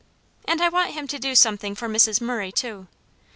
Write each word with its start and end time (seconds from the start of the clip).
And 0.47 0.63
I 0.63 0.69
want 0.69 0.93
him 0.93 1.07
to 1.09 1.19
do 1.19 1.35
something 1.35 1.75
for 1.75 1.87
Mrs. 1.87 2.19
Murray, 2.21 2.51
too. 2.51 2.87